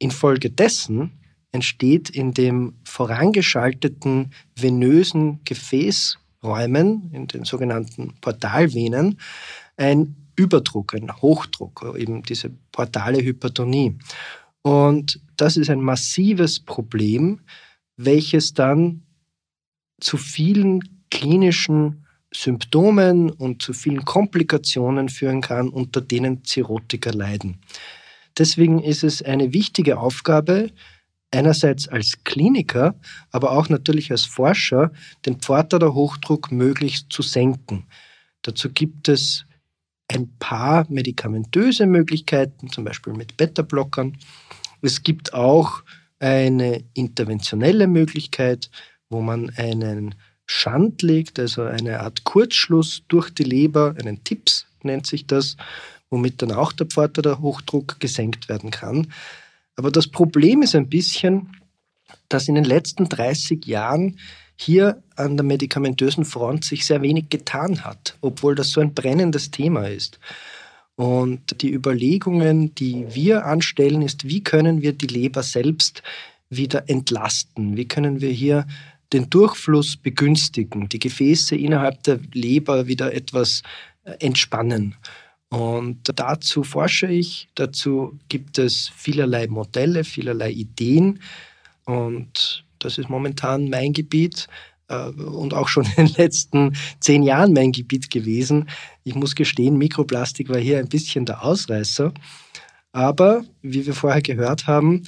Infolgedessen 0.00 1.12
entsteht 1.52 2.10
in 2.10 2.32
dem 2.32 2.74
vorangeschalteten 2.84 4.32
venösen 4.56 5.40
Gefäßräumen, 5.44 7.10
in 7.12 7.26
den 7.26 7.44
sogenannten 7.44 8.14
Portalvenen, 8.20 9.18
ein 9.76 10.16
Überdruck, 10.36 10.94
ein 10.94 11.14
Hochdruck, 11.20 11.94
eben 11.98 12.22
diese 12.22 12.50
portale 12.72 13.22
Hypertonie. 13.22 13.98
Und 14.62 15.20
das 15.36 15.56
ist 15.56 15.70
ein 15.70 15.80
massives 15.80 16.60
Problem, 16.60 17.40
welches 17.96 18.54
dann 18.54 19.02
zu 20.00 20.16
vielen 20.16 21.04
klinischen 21.10 22.06
Symptomen 22.32 23.30
und 23.30 23.60
zu 23.60 23.74
vielen 23.74 24.04
Komplikationen 24.04 25.08
führen 25.08 25.42
kann, 25.42 25.68
unter 25.68 26.00
denen 26.00 26.44
Zirrhotiker 26.44 27.12
leiden. 27.12 27.58
Deswegen 28.40 28.82
ist 28.82 29.04
es 29.04 29.20
eine 29.20 29.52
wichtige 29.52 29.98
Aufgabe, 29.98 30.70
einerseits 31.30 31.88
als 31.88 32.24
Kliniker, 32.24 32.94
aber 33.30 33.52
auch 33.52 33.68
natürlich 33.68 34.10
als 34.10 34.24
Forscher, 34.24 34.92
den 35.26 35.40
Pfortader-Hochdruck 35.40 36.50
möglichst 36.50 37.12
zu 37.12 37.20
senken. 37.20 37.86
Dazu 38.40 38.70
gibt 38.70 39.08
es 39.10 39.44
ein 40.08 40.30
paar 40.38 40.86
medikamentöse 40.88 41.84
Möglichkeiten, 41.84 42.70
zum 42.70 42.84
Beispiel 42.84 43.12
mit 43.12 43.36
Beta-Blockern. 43.36 44.16
Es 44.80 45.02
gibt 45.02 45.34
auch 45.34 45.82
eine 46.18 46.82
interventionelle 46.94 47.88
Möglichkeit, 47.88 48.70
wo 49.10 49.20
man 49.20 49.50
einen 49.50 50.14
Schand 50.46 51.02
legt, 51.02 51.38
also 51.38 51.62
eine 51.62 52.00
Art 52.00 52.24
Kurzschluss 52.24 53.02
durch 53.06 53.28
die 53.28 53.44
Leber, 53.44 53.94
einen 54.00 54.24
TIPS 54.24 54.66
nennt 54.82 55.06
sich 55.06 55.26
das, 55.26 55.58
womit 56.10 56.42
dann 56.42 56.52
auch 56.52 56.72
der 56.72 56.86
Pforter 56.86 57.22
der 57.22 57.40
Hochdruck 57.40 58.00
gesenkt 58.00 58.48
werden 58.48 58.70
kann. 58.70 59.12
Aber 59.76 59.90
das 59.90 60.08
Problem 60.08 60.62
ist 60.62 60.74
ein 60.74 60.88
bisschen, 60.88 61.56
dass 62.28 62.48
in 62.48 62.56
den 62.56 62.64
letzten 62.64 63.08
30 63.08 63.64
Jahren 63.66 64.18
hier 64.56 65.02
an 65.16 65.36
der 65.36 65.46
medikamentösen 65.46 66.24
Front 66.24 66.64
sich 66.64 66.84
sehr 66.84 67.00
wenig 67.00 67.30
getan 67.30 67.84
hat, 67.84 68.18
obwohl 68.20 68.54
das 68.54 68.70
so 68.70 68.80
ein 68.80 68.92
brennendes 68.92 69.50
Thema 69.50 69.88
ist. 69.88 70.18
Und 70.96 71.62
die 71.62 71.72
Überlegungen, 71.72 72.74
die 72.74 73.06
wir 73.14 73.46
anstellen, 73.46 74.02
ist, 74.02 74.28
wie 74.28 74.44
können 74.44 74.82
wir 74.82 74.92
die 74.92 75.06
Leber 75.06 75.42
selbst 75.42 76.02
wieder 76.50 76.90
entlasten? 76.90 77.76
Wie 77.78 77.88
können 77.88 78.20
wir 78.20 78.28
hier 78.28 78.66
den 79.14 79.30
Durchfluss 79.30 79.96
begünstigen, 79.96 80.90
die 80.90 80.98
Gefäße 80.98 81.56
innerhalb 81.56 82.02
der 82.02 82.20
Leber 82.34 82.86
wieder 82.86 83.14
etwas 83.14 83.62
äh, 84.04 84.12
entspannen? 84.20 84.94
Und 85.50 86.00
dazu 86.14 86.62
forsche 86.62 87.08
ich, 87.08 87.48
dazu 87.56 88.18
gibt 88.28 88.58
es 88.58 88.88
vielerlei 88.96 89.48
Modelle, 89.48 90.04
vielerlei 90.04 90.50
Ideen 90.50 91.20
und 91.84 92.64
das 92.78 92.98
ist 92.98 93.10
momentan 93.10 93.68
mein 93.68 93.92
Gebiet 93.92 94.46
äh, 94.88 95.08
und 95.08 95.52
auch 95.52 95.68
schon 95.68 95.84
in 95.96 96.06
den 96.06 96.14
letzten 96.14 96.76
zehn 97.00 97.22
Jahren 97.22 97.52
mein 97.52 97.72
Gebiet 97.72 98.10
gewesen. 98.10 98.68
Ich 99.04 99.14
muss 99.14 99.34
gestehen, 99.34 99.76
Mikroplastik 99.76 100.48
war 100.48 100.58
hier 100.58 100.78
ein 100.78 100.88
bisschen 100.88 101.26
der 101.26 101.44
Ausreißer. 101.44 102.12
Aber 102.92 103.44
wie 103.62 103.86
wir 103.86 103.94
vorher 103.94 104.22
gehört 104.22 104.66
haben, 104.66 105.04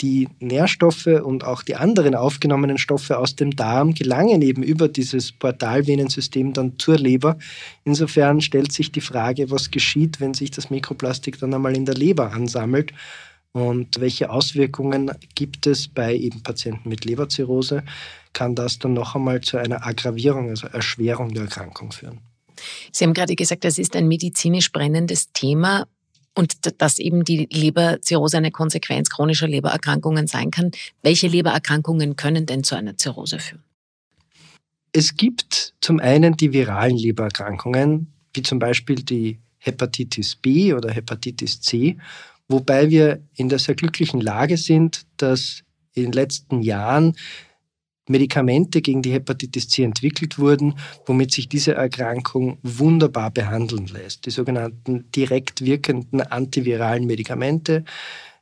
die 0.00 0.28
Nährstoffe 0.40 1.06
und 1.06 1.44
auch 1.44 1.62
die 1.62 1.76
anderen 1.76 2.14
aufgenommenen 2.14 2.78
Stoffe 2.78 3.18
aus 3.18 3.34
dem 3.34 3.56
Darm 3.56 3.94
gelangen 3.94 4.42
eben 4.42 4.62
über 4.62 4.88
dieses 4.88 5.32
Portalvenensystem 5.32 6.52
dann 6.52 6.78
zur 6.78 6.98
Leber. 6.98 7.38
Insofern 7.84 8.40
stellt 8.40 8.72
sich 8.72 8.92
die 8.92 9.00
Frage, 9.00 9.50
was 9.50 9.70
geschieht, 9.70 10.20
wenn 10.20 10.34
sich 10.34 10.50
das 10.50 10.70
Mikroplastik 10.70 11.38
dann 11.38 11.54
einmal 11.54 11.76
in 11.76 11.86
der 11.86 11.94
Leber 11.94 12.32
ansammelt 12.32 12.92
und 13.56 14.00
welche 14.00 14.28
Auswirkungen 14.28 15.10
gibt 15.34 15.66
es 15.66 15.88
bei 15.88 16.14
eben 16.14 16.42
Patienten 16.42 16.90
mit 16.90 17.06
Leberzirrhose? 17.06 17.84
Kann 18.34 18.54
das 18.54 18.78
dann 18.78 18.92
noch 18.92 19.14
einmal 19.14 19.40
zu 19.40 19.56
einer 19.56 19.86
Aggravierung, 19.86 20.50
also 20.50 20.66
Erschwerung 20.66 21.32
der 21.32 21.44
Erkrankung 21.44 21.90
führen? 21.90 22.20
Sie 22.92 23.04
haben 23.04 23.14
gerade 23.14 23.34
gesagt, 23.34 23.64
das 23.64 23.78
ist 23.78 23.96
ein 23.96 24.08
medizinisch 24.08 24.72
brennendes 24.72 25.32
Thema 25.32 25.86
und 26.36 26.80
dass 26.80 26.98
eben 26.98 27.24
die 27.24 27.48
Leberzirrhose 27.50 28.36
eine 28.36 28.50
Konsequenz 28.50 29.10
chronischer 29.10 29.48
Lebererkrankungen 29.48 30.26
sein 30.26 30.50
kann. 30.50 30.70
Welche 31.02 31.28
Lebererkrankungen 31.28 32.14
können 32.14 32.46
denn 32.46 32.62
zu 32.62 32.76
einer 32.76 32.96
Zirrhose 32.96 33.38
führen? 33.38 33.64
Es 34.92 35.16
gibt 35.16 35.74
zum 35.80 35.98
einen 35.98 36.36
die 36.36 36.52
viralen 36.52 36.96
Lebererkrankungen, 36.96 38.12
wie 38.34 38.42
zum 38.42 38.58
Beispiel 38.58 38.96
die 38.96 39.38
Hepatitis 39.58 40.36
B 40.36 40.74
oder 40.74 40.90
Hepatitis 40.90 41.60
C, 41.60 41.98
wobei 42.48 42.90
wir 42.90 43.22
in 43.34 43.48
der 43.48 43.58
sehr 43.58 43.74
glücklichen 43.74 44.20
Lage 44.20 44.56
sind, 44.58 45.06
dass 45.16 45.62
in 45.94 46.04
den 46.04 46.12
letzten 46.12 46.62
Jahren 46.62 47.16
Medikamente 48.08 48.82
gegen 48.82 49.02
die 49.02 49.12
Hepatitis 49.12 49.68
C 49.68 49.82
entwickelt 49.82 50.38
wurden, 50.38 50.74
womit 51.06 51.32
sich 51.32 51.48
diese 51.48 51.74
Erkrankung 51.74 52.58
wunderbar 52.62 53.30
behandeln 53.30 53.86
lässt. 53.86 54.26
Die 54.26 54.30
sogenannten 54.30 55.10
direkt 55.12 55.64
wirkenden 55.64 56.20
antiviralen 56.20 57.06
Medikamente 57.06 57.84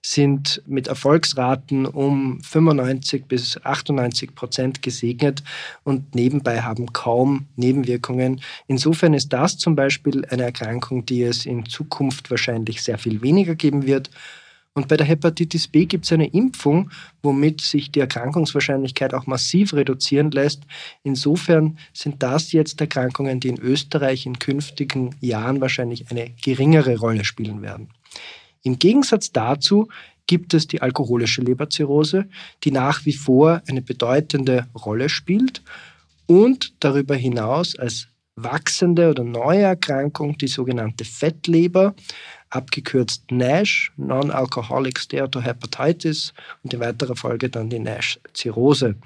sind 0.04 0.62
mit 0.66 0.86
Erfolgsraten 0.86 1.86
um 1.86 2.38
95 2.42 3.24
bis 3.24 3.58
98 3.64 4.34
Prozent 4.34 4.82
gesegnet 4.82 5.42
und 5.82 6.14
nebenbei 6.14 6.60
haben 6.60 6.92
kaum 6.92 7.46
Nebenwirkungen. 7.56 8.42
Insofern 8.66 9.14
ist 9.14 9.32
das 9.32 9.56
zum 9.56 9.74
Beispiel 9.74 10.26
eine 10.26 10.42
Erkrankung, 10.42 11.06
die 11.06 11.22
es 11.22 11.46
in 11.46 11.64
Zukunft 11.64 12.30
wahrscheinlich 12.30 12.82
sehr 12.82 12.98
viel 12.98 13.22
weniger 13.22 13.54
geben 13.54 13.86
wird. 13.86 14.10
Und 14.74 14.88
bei 14.88 14.96
der 14.96 15.06
Hepatitis 15.06 15.68
B 15.68 15.86
gibt 15.86 16.04
es 16.04 16.12
eine 16.12 16.26
Impfung, 16.26 16.90
womit 17.22 17.60
sich 17.60 17.92
die 17.92 18.00
Erkrankungswahrscheinlichkeit 18.00 19.14
auch 19.14 19.26
massiv 19.26 19.72
reduzieren 19.72 20.32
lässt. 20.32 20.64
Insofern 21.04 21.78
sind 21.92 22.24
das 22.24 22.50
jetzt 22.50 22.80
Erkrankungen, 22.80 23.38
die 23.38 23.48
in 23.48 23.60
Österreich 23.60 24.26
in 24.26 24.40
künftigen 24.40 25.14
Jahren 25.20 25.60
wahrscheinlich 25.60 26.10
eine 26.10 26.30
geringere 26.42 26.96
Rolle 26.96 27.24
spielen 27.24 27.62
werden. 27.62 27.88
Im 28.64 28.80
Gegensatz 28.80 29.30
dazu 29.30 29.88
gibt 30.26 30.54
es 30.54 30.66
die 30.66 30.82
alkoholische 30.82 31.42
Leberzirrhose, 31.42 32.26
die 32.64 32.72
nach 32.72 33.04
wie 33.04 33.12
vor 33.12 33.62
eine 33.68 33.82
bedeutende 33.82 34.66
Rolle 34.74 35.08
spielt 35.08 35.62
und 36.26 36.74
darüber 36.80 37.14
hinaus 37.14 37.76
als 37.78 38.08
wachsende 38.36 39.10
oder 39.10 39.22
neue 39.22 39.62
Erkrankung 39.62 40.36
die 40.38 40.48
sogenannte 40.48 41.04
Fettleber, 41.04 41.94
abgekürzt 42.54 43.30
NASH, 43.30 43.92
Non-Alcoholic 43.96 44.98
Steatohepatitis 44.98 46.32
und 46.62 46.72
in 46.72 46.80
weiterer 46.80 47.16
Folge 47.16 47.48
dann 47.50 47.70
die 47.70 47.78
NASH-Zirrhose. 47.78 48.96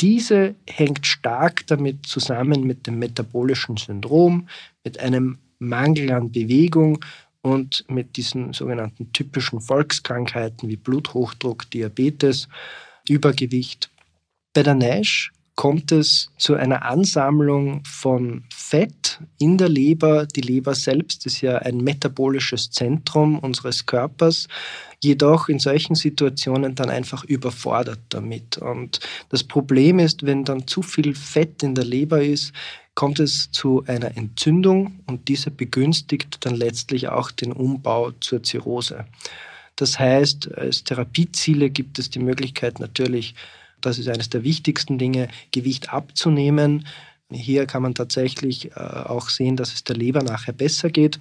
Diese 0.00 0.54
hängt 0.68 1.06
stark 1.06 1.66
damit 1.66 2.06
zusammen 2.06 2.62
mit 2.64 2.86
dem 2.86 2.98
metabolischen 3.00 3.76
Syndrom, 3.76 4.48
mit 4.84 5.00
einem 5.00 5.38
Mangel 5.58 6.12
an 6.12 6.30
Bewegung 6.30 7.04
und 7.42 7.84
mit 7.88 8.16
diesen 8.16 8.52
sogenannten 8.52 9.12
typischen 9.12 9.60
Volkskrankheiten 9.60 10.68
wie 10.68 10.76
Bluthochdruck, 10.76 11.68
Diabetes, 11.70 12.48
Übergewicht. 13.08 13.90
Bei 14.54 14.62
der 14.62 14.74
NASH 14.74 15.32
kommt 15.56 15.90
es 15.90 16.30
zu 16.38 16.54
einer 16.54 16.82
Ansammlung 16.84 17.82
von 17.84 18.44
Fett 18.68 19.18
in 19.38 19.56
der 19.56 19.70
Leber. 19.70 20.26
Die 20.26 20.42
Leber 20.42 20.74
selbst 20.74 21.24
ist 21.24 21.40
ja 21.40 21.56
ein 21.56 21.78
metabolisches 21.78 22.70
Zentrum 22.70 23.38
unseres 23.38 23.86
Körpers, 23.86 24.46
jedoch 25.02 25.48
in 25.48 25.58
solchen 25.58 25.94
Situationen 25.94 26.74
dann 26.74 26.90
einfach 26.90 27.24
überfordert 27.24 28.00
damit. 28.10 28.58
Und 28.58 29.00
das 29.30 29.42
Problem 29.42 29.98
ist, 29.98 30.26
wenn 30.26 30.44
dann 30.44 30.66
zu 30.66 30.82
viel 30.82 31.14
Fett 31.14 31.62
in 31.62 31.74
der 31.74 31.86
Leber 31.86 32.22
ist, 32.22 32.52
kommt 32.94 33.20
es 33.20 33.50
zu 33.52 33.84
einer 33.86 34.16
Entzündung 34.18 35.00
und 35.06 35.28
diese 35.28 35.50
begünstigt 35.50 36.44
dann 36.44 36.54
letztlich 36.54 37.08
auch 37.08 37.30
den 37.30 37.52
Umbau 37.52 38.10
zur 38.20 38.42
Zirrhose. 38.42 39.06
Das 39.76 39.98
heißt, 39.98 40.52
als 40.54 40.84
Therapieziele 40.84 41.70
gibt 41.70 41.98
es 41.98 42.10
die 42.10 42.18
Möglichkeit 42.18 42.80
natürlich, 42.80 43.34
das 43.80 43.98
ist 43.98 44.08
eines 44.08 44.28
der 44.28 44.42
wichtigsten 44.42 44.98
Dinge, 44.98 45.28
Gewicht 45.52 45.90
abzunehmen. 45.90 46.84
Hier 47.30 47.66
kann 47.66 47.82
man 47.82 47.94
tatsächlich 47.94 48.72
äh, 48.72 48.80
auch 48.80 49.28
sehen, 49.28 49.56
dass 49.56 49.74
es 49.74 49.84
der 49.84 49.96
Leber 49.96 50.22
nachher 50.22 50.54
besser 50.54 50.90
geht. 50.90 51.20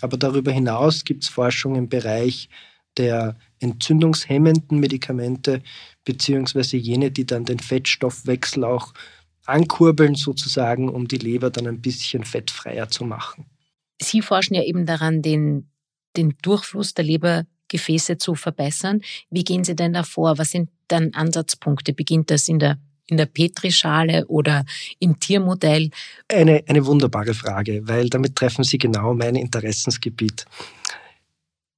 Aber 0.00 0.16
darüber 0.16 0.52
hinaus 0.52 1.04
gibt 1.04 1.24
es 1.24 1.28
Forschung 1.28 1.76
im 1.76 1.88
Bereich 1.88 2.48
der 2.96 3.36
entzündungshemmenden 3.60 4.78
Medikamente, 4.78 5.62
beziehungsweise 6.04 6.76
jene, 6.76 7.10
die 7.10 7.26
dann 7.26 7.44
den 7.44 7.58
Fettstoffwechsel 7.58 8.64
auch 8.64 8.94
ankurbeln, 9.44 10.14
sozusagen, 10.14 10.88
um 10.88 11.08
die 11.08 11.18
Leber 11.18 11.50
dann 11.50 11.66
ein 11.66 11.80
bisschen 11.80 12.24
fettfreier 12.24 12.88
zu 12.88 13.04
machen. 13.04 13.46
Sie 14.00 14.22
forschen 14.22 14.54
ja 14.54 14.62
eben 14.62 14.86
daran, 14.86 15.22
den, 15.22 15.70
den 16.16 16.34
Durchfluss 16.42 16.94
der 16.94 17.04
Lebergefäße 17.04 18.18
zu 18.18 18.34
verbessern. 18.34 19.02
Wie 19.30 19.44
gehen 19.44 19.64
Sie 19.64 19.76
denn 19.76 19.92
da 19.92 20.02
vor? 20.02 20.38
Was 20.38 20.50
sind 20.50 20.70
dann 20.88 21.12
Ansatzpunkte? 21.14 21.92
Beginnt 21.92 22.30
das 22.30 22.48
in 22.48 22.58
der 22.58 22.78
in 23.10 23.16
der 23.16 23.26
Petrischale 23.26 24.26
oder 24.26 24.64
im 24.98 25.18
Tiermodell? 25.18 25.90
Eine, 26.28 26.62
eine 26.66 26.86
wunderbare 26.86 27.34
Frage, 27.34 27.82
weil 27.84 28.08
damit 28.08 28.36
treffen 28.36 28.64
Sie 28.64 28.78
genau 28.78 29.14
mein 29.14 29.36
Interessensgebiet. 29.36 30.46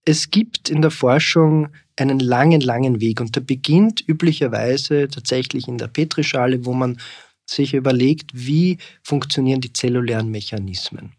Es 0.05 0.31
gibt 0.31 0.69
in 0.69 0.83
der 0.83 0.91
Forschung 0.91 1.69
einen 1.97 2.19
langen, 2.19 2.61
langen 2.61 3.01
Weg 3.01 3.21
und 3.21 3.37
der 3.37 3.41
beginnt 3.41 4.03
üblicherweise 4.07 5.09
tatsächlich 5.09 5.69
in 5.69 5.79
der 5.79 5.89
Petrischale, 5.89 6.65
wo 6.65 6.73
man 6.73 6.99
sich 7.47 7.75
überlegt, 7.75 8.31
wie 8.33 8.79
funktionieren 9.03 9.61
die 9.61 9.73
zellulären 9.73 10.31
Mechanismen. 10.31 11.13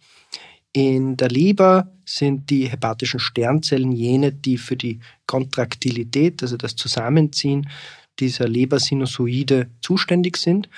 In 0.74 1.16
der 1.18 1.30
Leber 1.30 1.92
sind 2.04 2.50
die 2.50 2.66
hepatischen 2.66 3.20
Sternzellen 3.20 3.92
jene, 3.92 4.34
die 4.34 4.58
für 4.58 4.76
die 4.76 5.00
Kontraktilität, 5.28 6.42
also 6.42 6.58
das 6.58 6.76
Zusammenziehen 6.76 7.70
dieser 8.20 8.48
Lebersinusoide 8.48 9.70
zuständig 9.82 10.38
sind. 10.38 10.70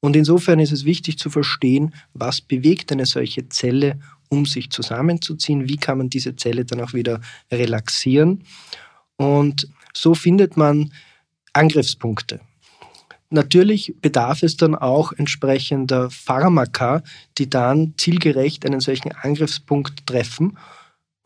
Und 0.00 0.14
insofern 0.14 0.60
ist 0.60 0.72
es 0.72 0.84
wichtig 0.84 1.18
zu 1.18 1.30
verstehen, 1.30 1.94
was 2.14 2.40
bewegt 2.40 2.92
eine 2.92 3.06
solche 3.06 3.48
Zelle, 3.48 3.98
um 4.28 4.46
sich 4.46 4.70
zusammenzuziehen, 4.70 5.68
wie 5.68 5.76
kann 5.76 5.98
man 5.98 6.10
diese 6.10 6.36
Zelle 6.36 6.64
dann 6.64 6.80
auch 6.80 6.92
wieder 6.92 7.20
relaxieren. 7.50 8.44
Und 9.16 9.68
so 9.94 10.14
findet 10.14 10.56
man 10.56 10.92
Angriffspunkte. 11.52 12.40
Natürlich 13.30 13.94
bedarf 14.00 14.42
es 14.42 14.56
dann 14.56 14.74
auch 14.74 15.12
entsprechender 15.12 16.10
Pharmaka, 16.10 17.02
die 17.36 17.50
dann 17.50 17.94
zielgerecht 17.98 18.64
einen 18.64 18.80
solchen 18.80 19.12
Angriffspunkt 19.12 20.06
treffen. 20.06 20.56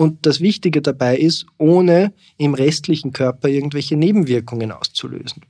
Und 0.03 0.27
das 0.27 0.41
Wichtige 0.41 0.83
dabei 0.83 1.17
ist, 1.17 1.47
ohne 1.59 2.13
im 2.37 2.55
restlichen 2.55 3.13
Körper 3.13 3.47
irgendwelche 3.47 3.97
Nebenwirkungen 3.97 4.73
auszulösen. 4.73 5.45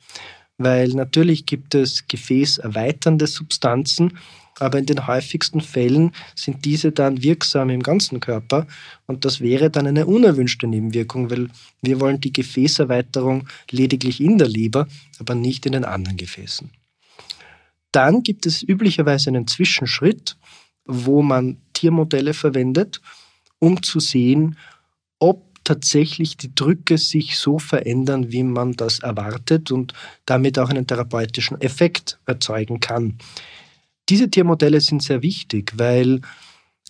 Weil 0.59 0.91
natürlich 0.91 1.47
gibt 1.47 1.75
es 1.75 2.07
gefäßerweiternde 2.07 3.27
Substanzen, 3.29 4.19
aber 4.61 4.79
in 4.79 4.85
den 4.85 5.07
häufigsten 5.07 5.63
Fällen 5.63 6.13
sind 6.35 6.67
diese 6.67 6.93
dann 6.93 7.23
wirksam 7.23 7.71
im 7.71 7.83
ganzen 7.83 8.21
Körper 8.21 8.67
und 9.07 9.25
das 9.25 9.41
wäre 9.41 9.71
dann 9.71 9.87
eine 9.87 10.05
unerwünschte 10.05 10.67
Nebenwirkung, 10.67 11.31
weil 11.31 11.49
wir 11.81 11.99
wollen 11.99 12.21
die 12.21 12.35
Gefäßerweiterung 12.35 13.49
lediglich 13.71 14.21
in 14.21 14.37
der 14.37 14.49
Leber, 14.49 14.87
aber 15.19 15.35
nicht 15.35 15.65
in 15.65 15.73
den 15.73 15.87
anderen 15.87 16.19
Gefäßen. 16.19 16.71
Dann 17.91 18.23
gibt 18.23 18.45
es 18.45 18.63
üblicherweise 18.63 19.31
einen 19.31 19.47
Zwischenschritt, 19.47 20.37
wo 20.85 21.23
man 21.23 21.57
Tiermodelle 21.73 22.35
verwendet, 22.35 23.01
um 23.63 23.81
zu 23.81 24.01
sehen, 24.01 24.57
ob 25.21 25.63
tatsächlich 25.63 26.37
die 26.37 26.53
Drücke 26.53 26.99
sich 26.99 27.39
so 27.39 27.61
verändern, 27.61 28.33
wie 28.33 28.43
man 28.43 28.73
das 28.73 28.99
erwartet 28.99 29.71
und 29.71 29.93
damit 30.27 30.59
auch 30.59 30.69
einen 30.69 30.89
therapeutischen 30.89 31.61
Effekt 31.61 32.19
erzeugen 32.27 32.81
kann. 32.81 33.19
Diese 34.09 34.29
Tiermodelle 34.29 34.81
sind 34.81 35.05
sehr 35.05 35.23
wichtig, 35.23 35.73
weil 35.77 36.23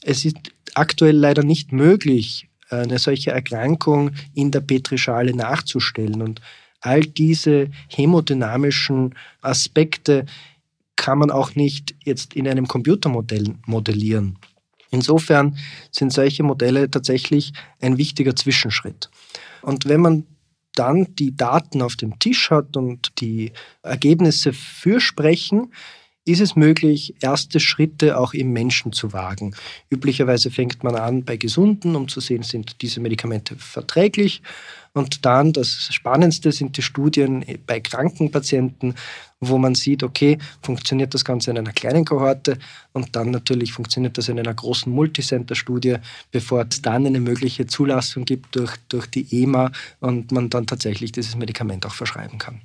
es 0.00 0.24
ist 0.24 0.38
aktuell 0.72 1.16
leider 1.16 1.42
nicht 1.42 1.72
möglich, 1.72 2.48
eine 2.70 2.98
solche 2.98 3.32
Erkrankung 3.32 4.12
in 4.32 4.50
der 4.50 4.60
Petrischale 4.60 5.36
nachzustellen. 5.36 6.22
Und 6.22 6.40
all 6.80 7.02
diese 7.02 7.68
hämodynamischen 7.88 9.14
Aspekte 9.42 10.24
kann 10.96 11.18
man 11.18 11.30
auch 11.30 11.54
nicht 11.54 11.94
jetzt 12.02 12.32
in 12.32 12.48
einem 12.48 12.66
Computermodell 12.66 13.56
modellieren. 13.66 14.38
Insofern 14.92 15.56
sind 15.90 16.12
solche 16.12 16.42
Modelle 16.42 16.88
tatsächlich 16.90 17.52
ein 17.80 17.98
wichtiger 17.98 18.36
Zwischenschritt. 18.36 19.10
Und 19.62 19.88
wenn 19.88 20.02
man 20.02 20.26
dann 20.74 21.14
die 21.16 21.36
Daten 21.36 21.82
auf 21.82 21.96
dem 21.96 22.18
Tisch 22.18 22.50
hat 22.50 22.76
und 22.76 23.20
die 23.20 23.52
Ergebnisse 23.82 24.52
fürsprechen, 24.52 25.72
ist 26.24 26.40
es 26.40 26.54
möglich, 26.54 27.14
erste 27.20 27.58
Schritte 27.58 28.18
auch 28.18 28.32
im 28.32 28.52
Menschen 28.52 28.92
zu 28.92 29.12
wagen. 29.12 29.56
Üblicherweise 29.90 30.50
fängt 30.50 30.84
man 30.84 30.94
an 30.94 31.24
bei 31.24 31.36
Gesunden, 31.36 31.96
um 31.96 32.06
zu 32.06 32.20
sehen, 32.20 32.44
sind 32.44 32.80
diese 32.80 33.00
Medikamente 33.00 33.56
verträglich. 33.56 34.40
Und 34.92 35.24
dann, 35.24 35.52
das 35.52 35.88
Spannendste 35.90 36.52
sind 36.52 36.76
die 36.76 36.82
Studien 36.82 37.44
bei 37.66 37.80
kranken 37.80 38.30
Patienten, 38.30 38.94
wo 39.48 39.58
man 39.58 39.74
sieht, 39.74 40.02
okay, 40.02 40.38
funktioniert 40.62 41.14
das 41.14 41.24
Ganze 41.24 41.50
in 41.50 41.58
einer 41.58 41.72
kleinen 41.72 42.04
Kohorte 42.04 42.58
und 42.92 43.14
dann 43.16 43.30
natürlich 43.30 43.72
funktioniert 43.72 44.16
das 44.16 44.28
in 44.28 44.38
einer 44.38 44.54
großen 44.54 44.90
Multicenter-Studie, 44.92 45.96
bevor 46.30 46.66
es 46.70 46.80
dann 46.80 47.06
eine 47.06 47.20
mögliche 47.20 47.66
Zulassung 47.66 48.24
gibt 48.24 48.56
durch, 48.56 48.76
durch 48.88 49.06
die 49.06 49.26
EMA 49.42 49.72
und 50.00 50.32
man 50.32 50.48
dann 50.48 50.66
tatsächlich 50.66 51.12
dieses 51.12 51.36
Medikament 51.36 51.84
auch 51.84 51.94
verschreiben 51.94 52.38
kann. 52.38 52.60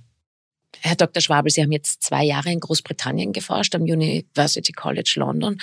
Herr 0.81 0.95
Dr. 0.95 1.21
Schwabel, 1.21 1.51
Sie 1.51 1.61
haben 1.61 1.71
jetzt 1.71 2.03
zwei 2.03 2.23
Jahre 2.23 2.51
in 2.51 2.59
Großbritannien 2.59 3.33
geforscht, 3.33 3.73
am 3.73 3.81
University 3.81 4.71
College 4.71 5.13
London. 5.15 5.57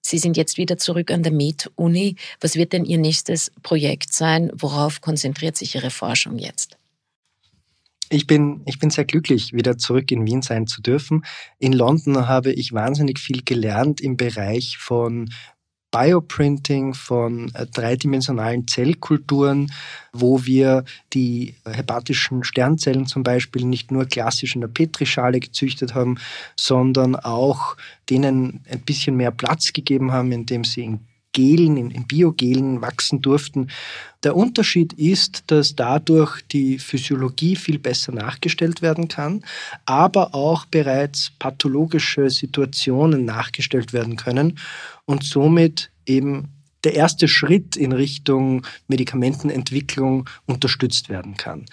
Sie 0.00 0.18
sind 0.18 0.36
jetzt 0.36 0.58
wieder 0.58 0.78
zurück 0.78 1.10
an 1.10 1.22
der 1.22 1.32
Med-Uni. 1.32 2.16
Was 2.40 2.56
wird 2.56 2.72
denn 2.72 2.84
Ihr 2.84 2.98
nächstes 2.98 3.50
Projekt 3.62 4.12
sein? 4.12 4.50
Worauf 4.54 5.00
konzentriert 5.00 5.56
sich 5.56 5.74
Ihre 5.74 5.90
Forschung 5.90 6.38
jetzt? 6.38 6.76
Ich 8.10 8.26
bin, 8.26 8.62
ich 8.66 8.78
bin 8.78 8.90
sehr 8.90 9.04
glücklich, 9.04 9.52
wieder 9.52 9.78
zurück 9.78 10.10
in 10.10 10.26
Wien 10.26 10.42
sein 10.42 10.66
zu 10.66 10.82
dürfen. 10.82 11.24
In 11.58 11.72
London 11.72 12.28
habe 12.28 12.52
ich 12.52 12.72
wahnsinnig 12.72 13.18
viel 13.18 13.42
gelernt 13.42 14.00
im 14.00 14.16
Bereich 14.16 14.76
von 14.78 15.30
Bioprinting, 15.94 16.92
von 16.92 17.54
äh, 17.54 17.66
dreidimensionalen 17.66 18.66
Zellkulturen, 18.66 19.70
wo 20.12 20.44
wir 20.44 20.84
die 21.12 21.54
hepatischen 21.64 22.42
Sternzellen 22.42 23.06
zum 23.06 23.22
Beispiel 23.22 23.64
nicht 23.64 23.92
nur 23.92 24.04
klassisch 24.06 24.56
in 24.56 24.60
der 24.60 24.68
Petrischale 24.68 25.38
gezüchtet 25.38 25.94
haben, 25.94 26.18
sondern 26.56 27.14
auch 27.14 27.76
denen 28.10 28.64
ein 28.68 28.80
bisschen 28.80 29.16
mehr 29.16 29.30
Platz 29.30 29.72
gegeben 29.72 30.10
haben, 30.10 30.32
indem 30.32 30.64
sie 30.64 30.82
in 30.82 31.00
Gelen, 31.34 31.76
in, 31.76 31.90
in 31.90 32.06
Biogelen 32.06 32.80
wachsen 32.80 33.20
durften. 33.20 33.68
Der 34.22 34.34
Unterschied 34.34 34.94
ist, 34.94 35.44
dass 35.48 35.76
dadurch 35.76 36.40
die 36.50 36.78
Physiologie 36.78 37.56
viel 37.56 37.78
besser 37.78 38.12
nachgestellt 38.12 38.80
werden 38.80 39.08
kann, 39.08 39.44
aber 39.84 40.34
auch 40.34 40.64
bereits 40.64 41.32
pathologische 41.38 42.30
Situationen 42.30 43.26
nachgestellt 43.26 43.92
werden 43.92 44.16
können 44.16 44.58
und 45.04 45.24
somit 45.24 45.90
eben 46.06 46.48
der 46.84 46.94
erste 46.94 47.28
Schritt 47.28 47.76
in 47.76 47.92
Richtung 47.92 48.66
Medikamentenentwicklung 48.88 50.28
unterstützt 50.46 51.08
werden 51.08 51.36
kann. 51.36 51.66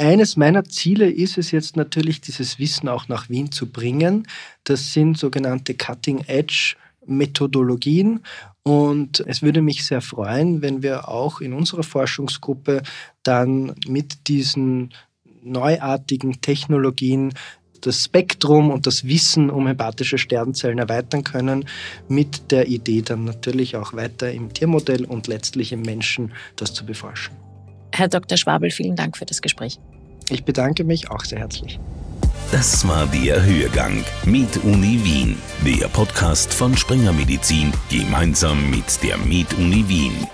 Eines 0.00 0.36
meiner 0.36 0.64
Ziele 0.64 1.10
ist 1.10 1.38
es 1.38 1.50
jetzt 1.50 1.76
natürlich, 1.76 2.20
dieses 2.20 2.58
Wissen 2.58 2.88
auch 2.88 3.08
nach 3.08 3.28
Wien 3.28 3.50
zu 3.50 3.66
bringen. 3.66 4.28
Das 4.64 4.92
sind 4.92 5.18
sogenannte 5.18 5.74
Cutting-Edge 5.74 6.76
Methodologien. 7.08 8.20
Und 8.62 9.20
es 9.26 9.42
würde 9.42 9.62
mich 9.62 9.84
sehr 9.84 10.00
freuen, 10.00 10.62
wenn 10.62 10.82
wir 10.82 11.08
auch 11.08 11.40
in 11.40 11.52
unserer 11.52 11.82
Forschungsgruppe 11.82 12.82
dann 13.22 13.74
mit 13.86 14.28
diesen 14.28 14.90
neuartigen 15.42 16.40
Technologien 16.40 17.32
das 17.80 18.04
Spektrum 18.04 18.70
und 18.70 18.86
das 18.86 19.04
Wissen 19.04 19.50
um 19.50 19.66
hepatische 19.66 20.18
Sternzellen 20.18 20.78
erweitern 20.78 21.24
können, 21.24 21.64
mit 22.08 22.50
der 22.50 22.66
Idee 22.68 23.02
dann 23.02 23.24
natürlich 23.24 23.76
auch 23.76 23.92
weiter 23.94 24.32
im 24.32 24.52
Tiermodell 24.52 25.04
und 25.04 25.28
letztlich 25.28 25.72
im 25.72 25.82
Menschen 25.82 26.32
das 26.56 26.74
zu 26.74 26.84
beforschen. 26.84 27.34
Herr 27.92 28.08
Dr. 28.08 28.36
Schwabel, 28.36 28.70
vielen 28.70 28.96
Dank 28.96 29.16
für 29.16 29.26
das 29.26 29.42
Gespräch. 29.42 29.78
Ich 30.30 30.44
bedanke 30.44 30.84
mich 30.84 31.10
auch 31.10 31.24
sehr 31.24 31.38
herzlich. 31.38 31.78
Das 32.50 32.88
war 32.88 33.06
der 33.08 33.44
Hörgang 33.44 34.02
mit 34.24 34.56
Uni 34.64 34.98
Wien, 35.04 35.36
der 35.66 35.86
Podcast 35.88 36.54
von 36.54 36.74
Springer 36.74 37.12
Medizin 37.12 37.72
gemeinsam 37.90 38.70
mit 38.70 39.02
der 39.02 39.18
Med 39.18 39.52
Uni 39.58 39.86
Wien. 39.86 40.26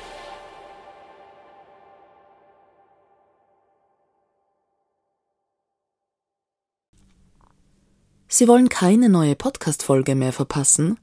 Sie 8.28 8.46
wollen 8.48 8.68
keine 8.68 9.08
neue 9.08 9.34
Podcast-Folge 9.34 10.14
mehr 10.14 10.32
verpassen? 10.32 10.98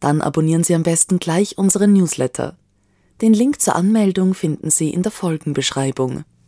Dann 0.00 0.20
abonnieren 0.20 0.64
Sie 0.64 0.74
am 0.74 0.82
besten 0.82 1.18
gleich 1.18 1.56
unseren 1.56 1.94
Newsletter. 1.94 2.58
Den 3.22 3.32
Link 3.32 3.62
zur 3.62 3.76
Anmeldung 3.76 4.34
finden 4.34 4.70
Sie 4.70 4.90
in 4.90 5.02
der 5.02 5.12
Folgenbeschreibung. 5.12 6.24